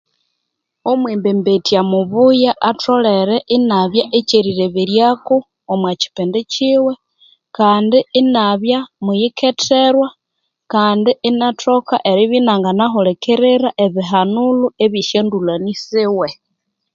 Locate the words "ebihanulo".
13.85-14.65